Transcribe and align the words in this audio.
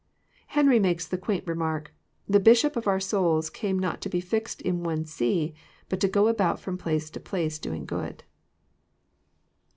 Henry 0.57 0.79
makes 0.79 1.07
the 1.07 1.15
quaint 1.15 1.45
remark," 1.45 1.93
The 2.27 2.39
Bishop 2.39 2.75
of 2.75 2.87
our 2.87 2.99
souls 2.99 3.51
came 3.51 3.77
not 3.77 4.01
to 4.01 4.09
be 4.09 4.19
fixed 4.19 4.59
in 4.63 4.81
one 4.81 5.05
See, 5.05 5.53
but 5.89 5.99
to 5.99 6.07
go 6.07 6.27
about 6.27 6.59
from 6.59 6.75
place 6.75 7.11
to 7.11 7.19
j»lace 7.19 7.59
doing 7.59 7.85
good." 7.85 8.23